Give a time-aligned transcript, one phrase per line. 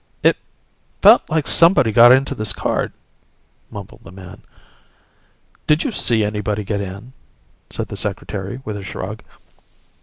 [0.23, 0.35] "It
[1.03, 2.91] felt like somebody got into this car,"
[3.69, 4.41] mumbled the man.
[5.67, 7.13] "Did you see anybody get in?"
[7.69, 9.21] said the Secretary with a shrug.